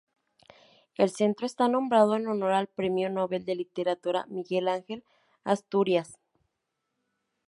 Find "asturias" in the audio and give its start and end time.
5.43-6.17